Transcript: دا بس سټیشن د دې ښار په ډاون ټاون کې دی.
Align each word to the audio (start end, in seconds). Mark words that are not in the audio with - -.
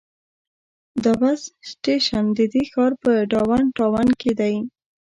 دا 1.03 1.11
بس 1.21 1.41
سټیشن 1.69 2.23
د 2.37 2.39
دې 2.53 2.63
ښار 2.71 2.91
په 3.03 3.11
ډاون 3.31 3.63
ټاون 3.77 4.07
کې 4.21 4.31
دی. 4.39 4.55